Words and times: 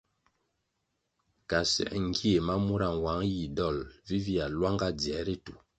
Kasuer 1.49 1.93
ngie 2.07 2.39
ma 2.47 2.55
mura 2.65 2.89
nwang 2.97 3.23
yih 3.33 3.49
dol 3.57 3.77
vivia 4.07 4.45
luanga 4.55 4.87
dzier 4.99 5.23
ritu. 5.27 5.53